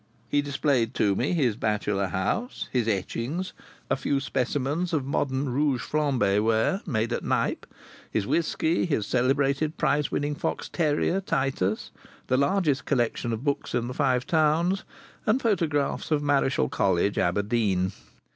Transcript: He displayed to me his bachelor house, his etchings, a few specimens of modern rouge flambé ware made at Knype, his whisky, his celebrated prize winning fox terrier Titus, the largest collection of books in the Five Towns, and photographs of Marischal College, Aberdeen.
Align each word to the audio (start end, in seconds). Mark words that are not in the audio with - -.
He 0.27 0.41
displayed 0.41 0.95
to 0.95 1.15
me 1.15 1.33
his 1.33 1.55
bachelor 1.55 2.07
house, 2.07 2.67
his 2.71 2.87
etchings, 2.87 3.53
a 3.87 3.95
few 3.95 4.19
specimens 4.19 4.93
of 4.93 5.05
modern 5.05 5.49
rouge 5.49 5.83
flambé 5.83 6.43
ware 6.43 6.81
made 6.87 7.13
at 7.13 7.23
Knype, 7.23 7.67
his 8.09 8.25
whisky, 8.25 8.87
his 8.87 9.05
celebrated 9.05 9.77
prize 9.77 10.09
winning 10.11 10.33
fox 10.33 10.69
terrier 10.69 11.21
Titus, 11.21 11.91
the 12.25 12.35
largest 12.37 12.85
collection 12.85 13.31
of 13.31 13.43
books 13.43 13.75
in 13.75 13.85
the 13.87 13.93
Five 13.93 14.25
Towns, 14.25 14.85
and 15.27 15.39
photographs 15.39 16.09
of 16.09 16.23
Marischal 16.23 16.67
College, 16.67 17.19
Aberdeen. 17.19 17.91